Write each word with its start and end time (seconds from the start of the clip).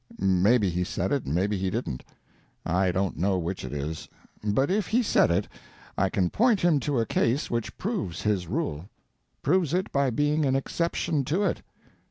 Maybe 0.17 0.71
he 0.71 0.83
said 0.83 1.11
it, 1.11 1.27
maybe 1.27 1.59
he 1.59 1.69
didn't; 1.69 2.03
I 2.65 2.91
don't 2.91 3.17
know 3.17 3.37
which 3.37 3.63
it 3.63 3.71
is. 3.71 4.09
But 4.43 4.71
if 4.71 4.87
he 4.87 5.03
said 5.03 5.29
it, 5.29 5.47
I 5.95 6.09
can 6.09 6.31
point 6.31 6.61
him 6.61 6.79
to 6.79 6.99
a 6.99 7.05
case 7.05 7.51
which 7.51 7.77
proves 7.77 8.23
his 8.23 8.47
rule. 8.47 8.89
Proves 9.43 9.75
it 9.75 9.91
by 9.91 10.09
being 10.09 10.43
an 10.43 10.55
exception 10.55 11.23
to 11.25 11.43
it. 11.43 11.61